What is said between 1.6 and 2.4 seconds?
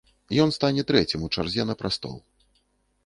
на прастол.